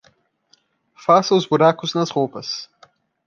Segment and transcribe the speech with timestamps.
[0.95, 2.67] Faça os buracos nas roupas